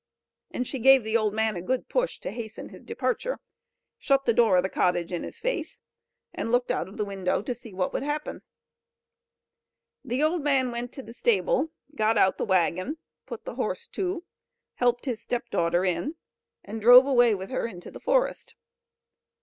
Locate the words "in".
5.13-5.21, 15.85-16.15